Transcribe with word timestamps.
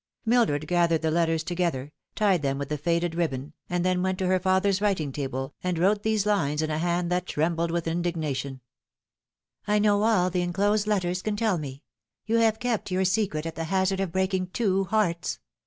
Mildred 0.25 0.65
gathered 0.65 1.03
the 1.03 1.11
letters 1.11 1.43
together, 1.43 1.91
tied 2.15 2.41
them 2.41 2.57
with 2.57 2.69
the 2.69 2.77
faded 2.79 3.13
ribbon, 3.13 3.53
and 3.69 3.85
then 3.85 4.01
went 4.01 4.17
to 4.17 4.25
her 4.25 4.39
father's 4.39 4.81
writing 4.81 5.11
table 5.11 5.53
and 5.63 5.77
wrote 5.77 6.01
these 6.01 6.25
lines, 6.25 6.63
in 6.63 6.71
a 6.71 6.79
hand 6.79 7.11
that 7.11 7.27
trembled 7.27 7.69
with 7.69 7.87
indignation:" 7.87 8.61
I 9.67 9.77
know 9.77 10.01
all.the 10.01 10.41
enclosed 10.41 10.87
letters 10.87 11.21
can 11.21 11.35
tell 11.35 11.59
me. 11.59 11.83
You 12.25 12.37
have 12.37 12.57
kept 12.57 12.89
your 12.89 13.05
secret 13.05 13.45
at 13.45 13.53
the 13.53 13.65
hazard 13.65 13.99
of 13.99 14.11
breaking 14.11 14.47
two 14.47 14.85
hearts. 14.85 15.39